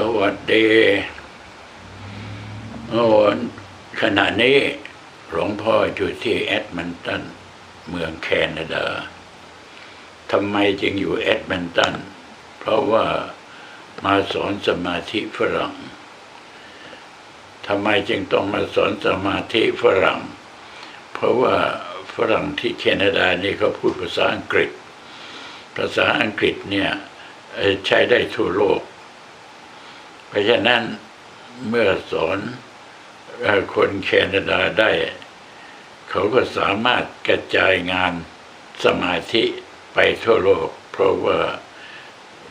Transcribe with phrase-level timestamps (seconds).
[0.18, 0.66] วัสดี
[2.90, 3.06] โอ้
[4.00, 4.58] ขณะนี้
[5.30, 7.22] หลวงพ่ออยู่ที่แอดมันตัน
[7.88, 8.86] เมืองแคนาดา
[10.32, 11.94] ทำไมจึงอยู่แอดมันตัน
[12.58, 13.04] เพราะว่า
[14.04, 15.74] มาสอนสมาธิฝรั่ง
[17.66, 20.20] ทำไมจึงต้องมาสอนสมาธิฝรั่ง
[21.12, 21.56] เพราะว่า
[22.14, 24.70] ฝรั่งที่แคนาดานี่เขาพูดภาษาอังกฤษ
[25.76, 26.90] ภาษาอังกฤษเนี่ย
[27.86, 28.80] ใช้ได้ทั่วโลก
[30.34, 30.82] ราะฉะนั้น
[31.68, 32.38] เมื่อสอน
[33.74, 34.90] คนแคนาดาได้
[36.10, 38.12] เขาก็สามารถกระจายงาน
[38.84, 39.44] สมาธิ
[39.94, 41.40] ไปทั่วโลก เพราะว่า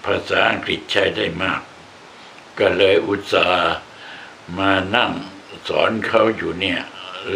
[0.06, 1.62] ภาษาอังกฤษใช้ได้มาก
[2.60, 3.74] ก็เลยอุตส่าห์
[4.60, 5.12] มานั่ง
[5.70, 6.82] สอนเขาอยู่เนี่ย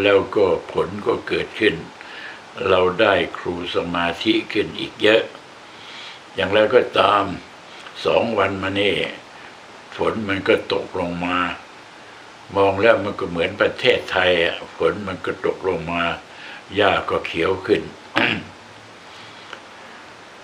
[0.02, 1.76] แล้วก็ผลก็เกิดขึ้น
[2.68, 5.24] เราได้ครูสมาธิขึ้นอีกเยอะ
[6.36, 7.24] อย่างไรก็ตาม
[8.06, 8.96] สองวันมานี่
[9.98, 11.38] ฝนมันก็ตกลงมา
[12.56, 16.04] มองแล้วมันก็เหมือนประเทศไทยอะฝนมันก็ตกลงมา
[16.76, 17.82] หญ้าก็เขียวขึ้น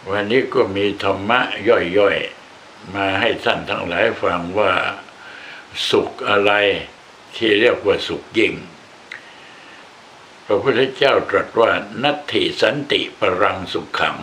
[0.10, 1.40] วันนี้ก็มีธรรมะ
[2.00, 4.72] ย่อยๆ มาให้ท่านทั้งหลายฟังว่า
[5.90, 6.52] สุขอะไร
[7.36, 8.54] ที่เรียกว่าสุขยิ่ง
[10.45, 11.72] พระพุทธเจ้าตรัสว่า
[12.04, 14.17] นัตถิสันติปรังสุขขัง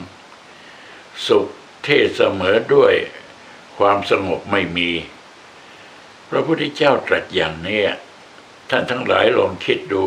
[1.27, 1.49] สุข
[1.83, 2.95] เทเสมอด้วย
[3.79, 4.91] ความสงบไม่มี
[6.31, 7.83] พระพุทธเจ้าตรัสอย่างนี้
[8.71, 10.05] ท่านทั้งหลายลองคิดดู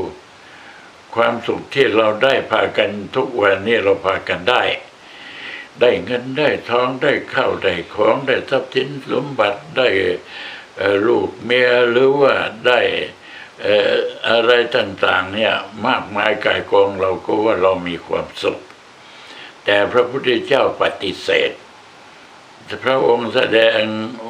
[1.16, 4.64] ความสุขที่เราได้พากันทุกวันนี้เราพากันได้
[5.82, 9.88] ได้เงินได้ทองได้ข้าวได้ของได้ทรัพย์สินสมบัติได้
[11.08, 12.34] ลูกเมียหรือว่า
[12.68, 12.80] ได้
[14.30, 15.54] อะไรต่างๆเนี่ย
[15.88, 18.60] มากมายกายกองเราก็ว่าเรามีความสุข
[19.66, 21.52] แต่พระพุทธเจ้าปฏิเสธ
[22.84, 23.82] พระองค์แสดง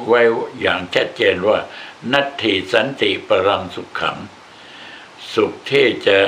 [0.06, 0.20] ไว้
[0.60, 1.58] อย่างชัดเจนว่า
[2.12, 4.18] นัตถิสันติปรังสุขขัง
[5.34, 6.18] สุขที่จะ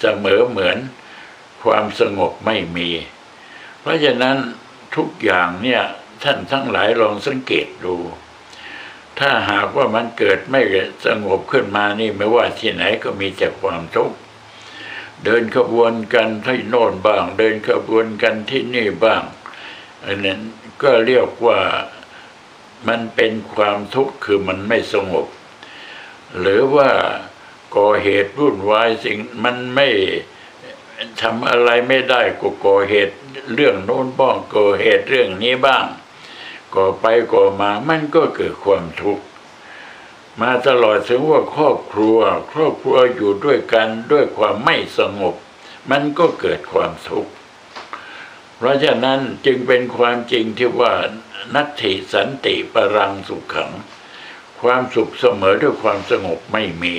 [0.00, 0.78] เสมอเหมือน
[1.62, 2.90] ความสงบไม่มี
[3.80, 4.36] เพราะฉะนั้น
[4.96, 5.82] ทุกอย่างเนี่ย
[6.22, 7.96] ท่านทั้งหลายลองสังเกตดู
[9.18, 10.60] ถ้าหากว่ามันเกิดไม่
[11.06, 14.16] สงบขึ้นมานี่ไม่ว่าที่ไหนก็มีแต่ความทุกข์
[15.24, 19.22] เดินขบวนกันที่โน่นบ้าง เดินขบวนกันที่นี่บ้าง
[20.04, 20.40] อันนั้น
[20.82, 21.60] ก็เรียกว่า
[22.88, 25.26] มันเป็นความทุกข์คือมันไม่สงบ
[26.38, 26.90] หรือว่า
[27.76, 29.88] ก่อเหตุวุ่นวายสิ่งมันไม่
[31.20, 33.14] ทำอะไรไม่ได้ก็ก่อเหตุ
[33.54, 35.86] เรื่องโน้นบ้างก่อเหตุเรื่องนี้บ้าง
[36.74, 39.24] ก่อไปก่อมามันก็เกิดความทุกข์
[40.40, 42.18] มาตลอดถึงว่าครอบครัว
[42.52, 45.34] ครอบครัวอยู่ด้วยกันด้วยความไม่สงบ
[45.90, 47.32] มันก็เกิดความทุกข์
[48.62, 50.94] เพราะฉะนั้นจึงเป็นความจริงที่ว่า
[51.54, 53.72] นัตถิสันติปรังสุขขัง
[54.60, 56.96] ความสุขเสมอด้วยความสงบไม่มี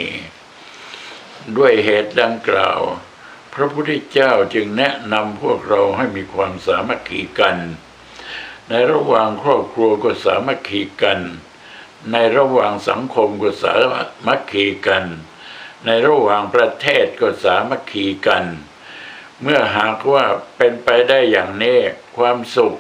[1.58, 2.80] ด้วยเหตุดังกล่าว
[3.54, 7.58] พระพุทธเจ้าจึงแนะนำพวกเราให้มีความสามัคคีกัน
[8.70, 11.20] ในระหว่างครอบครัวก็สามัคคีกัน
[12.12, 13.74] ในระหว่างสังคมก็สา
[14.28, 15.06] มัคคีกัน
[15.86, 18.46] ในระหว่างประเทศก็สามัคคีกัน
[19.44, 20.25] เมื่อหากว่า
[20.57, 21.78] เป็นไปได้อย่างนี้
[22.18, 22.75] ความสุข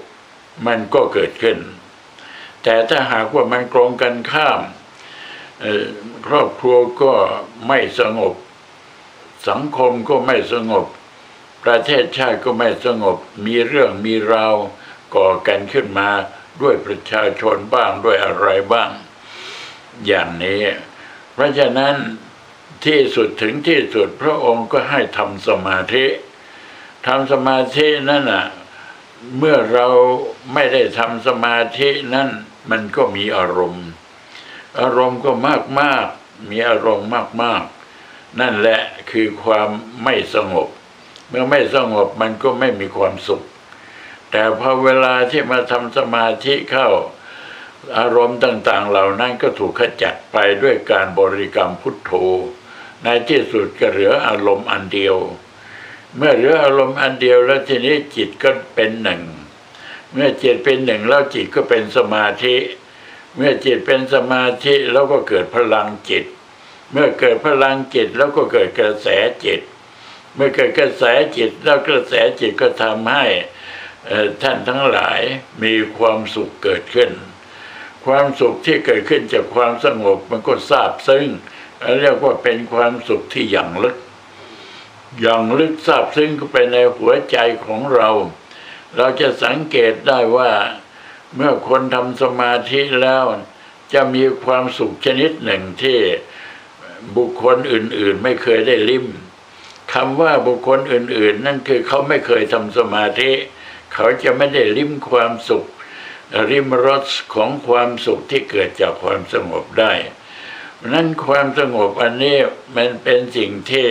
[0.65, 1.57] มันก็เกิดขึ้น
[2.63, 4.61] แต่ถ้าหากว่ามันกรงกันข้าม
[6.27, 7.13] ครอบครัวก็
[7.67, 8.35] ไม่สงบ
[9.49, 10.85] สังคมก็ไม่สงบ
[11.63, 14.55] ประเทศชาติก็ไม่สงบ มีเรื่องมีราว
[15.15, 16.09] ก่อกันขึ้นมา
[16.61, 18.89] ด้วยประชาชนบ้างด้วยอะไรบ้าง
[20.07, 20.63] อย่างนี้
[21.33, 21.95] เพราะฉะนั้น
[22.85, 26.05] ที่สุดถึงที่สุดพระองค์ก็ให้ทำสมาธิ
[27.07, 28.45] ทำสมาธินั่นน่ะ
[29.37, 29.87] เมื่อเรา
[30.53, 32.29] ไม่ได้ทำสมาธินั่น
[32.69, 33.87] มันก็มีอารมณ์
[34.79, 36.05] อารมณ์ก็มากมาก
[36.49, 37.63] มีอารมณ์มากมาก
[38.39, 38.81] นั่นแหละ
[39.11, 39.69] คือความ
[40.03, 40.67] ไม่สงบ
[41.29, 43.43] เมื่อไม่สงบมันก็ไม่มีความสุข
[44.31, 46.87] แต่พอเวลาที่มาทำสมาธิเข้า
[47.97, 52.11] อารมณ์ต่างๆ เหล่านั้นก็ถูกขจัดไปด้วยการบริกรรมพุทโธ
[53.03, 55.15] ในที่สุดก็เหลืออารมณ์อันเดียว
[56.17, 59.21] เมื่อเหลืออารมณ์อันเดียวแล้วทีนี้จิตก็เป็นหนึ่ง
[60.13, 62.55] เมื่อจิตเป็นหนึ่งแล้วจิตก็เป็นสมาธิ
[63.35, 66.25] เมื่อจิตเป็นสมาธิแล้วก็เกิดพลังจิต
[66.91, 69.07] เมื่อเกิดพลังจิตแล้วก็เกิดกระแส
[69.45, 69.61] จิต
[70.35, 71.03] เมื่อเกิดกระแส
[71.37, 73.25] จิตแล้วกระแสจิตก็ทำให้
[74.41, 75.21] ท่านทั้งหลาย
[75.63, 77.11] มีความสุขเกิดขึ้น
[78.05, 81.25] ความสุขที่เกิดขึ้นจากความสงบมันก็ทราบซึ้ง
[82.01, 83.97] เรียกว่าเป็นความสุขที่อย่างลึก
[85.19, 88.09] อย่างลึกซาบซึ้งเข้าไปในหัวใจของเรา
[88.95, 90.51] เราจะสังเกตได้ว่า
[91.35, 93.23] เมื่อคนทำสมาธิแล้ว
[93.93, 95.97] จะมีความสุขชนิดหนึ่งที่
[97.15, 99.05] บุคคลอื่น ๆ ไม่เคยได้ลิ้ม
[99.93, 103.31] คำว่าบุคคลอื่น ๆ นั่นคือเขาไม่เคยทำสมาธิ
[103.93, 105.65] เขาจะไม่ได้ลิ้มความสุข
[106.49, 109.93] ริมรสของความสุขที่เกิดจากความสงบได้
[110.87, 112.37] นั้นความสงบอันนี้
[112.75, 113.87] มันเป็นสิ่งที่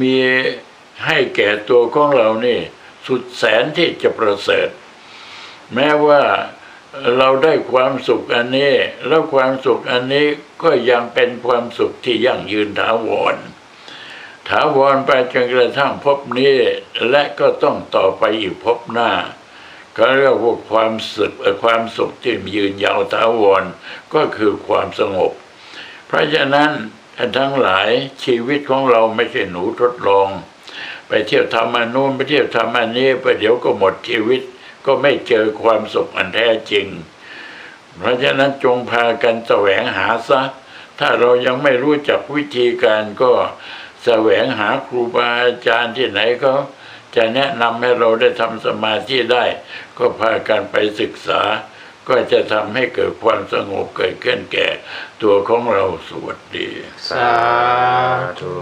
[0.00, 0.16] มี
[1.06, 2.60] ให้แก่ตัวของเรานี่
[3.06, 4.68] สุดแสนที่จะประเสริฐ
[5.74, 6.22] แม้ว่า
[7.16, 8.74] เราได้ความสุขอันนี้
[9.06, 10.26] แล้วความสุขอันนี้
[10.62, 13.36] ก็ยังเป็นความสุขที่ยั่งยืนถาวร
[14.48, 16.56] ถาวรไปจนกระทั่งพบนี้
[17.10, 19.10] และก็ต้องต่อไปอีกพบหน้า
[19.96, 21.32] ก็เรียกว่าความสุข
[21.62, 23.64] ความสุขที่ยืนยาวถาวร
[24.14, 25.32] ก็คือความสงบ
[26.06, 26.70] เพราะฉะนั้น
[27.16, 27.88] ท่านทั้งหลาย
[28.24, 30.28] ชีวิตของเราไม่ใช่หนูทดลอง
[31.08, 34.42] ไปเที่ยวทำอันนู้นไปเที่ยวทำอันนี้ไปเดี๋ยวก็หมดชีวิต
[34.86, 36.86] ก็ไม่เจอความสุขอันแท้จริง
[37.96, 40.42] เพราะฉะนั้นจงพากันแสวงหาซะ
[40.98, 43.32] ถ้าเรายังไม่รู้จักวิธีการก็
[44.04, 46.52] แสวงหาครูบาอาจารย์ที่ไหนก็
[47.16, 49.44] จะแนะนำให้เราได้ทำสมาธิได้
[49.98, 51.42] ก็พากันไปศึกษา
[52.08, 54.68] ก็จะทำให้เกิดความสงบเกิดขึ้นแก่
[55.22, 56.68] ตัวของเราสวัสดี
[57.08, 57.30] สา
[58.40, 58.54] ธุ